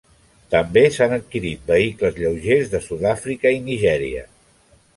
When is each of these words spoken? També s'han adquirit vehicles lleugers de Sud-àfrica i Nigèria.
També 0.53 0.81
s'han 0.95 1.13
adquirit 1.17 1.69
vehicles 1.73 2.17
lleugers 2.23 2.73
de 2.73 2.81
Sud-àfrica 2.89 3.55
i 3.59 3.63
Nigèria. 3.69 4.29